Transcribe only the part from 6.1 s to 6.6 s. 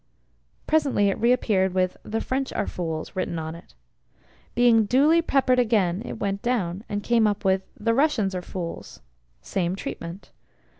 went